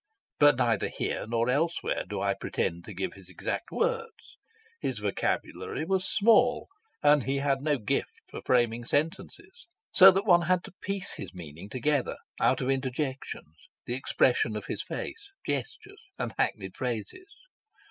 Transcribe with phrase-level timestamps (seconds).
[0.39, 4.39] But neither here nor elsewhere do I pretend to give his exact words;
[4.79, 6.69] his vocabulary was small,
[7.03, 11.35] and he had no gift for framing sentences, so that one had to piece his
[11.35, 13.53] meaning together out of interjections,
[13.85, 17.35] the expression of his face, gestures and hackneyed phrases.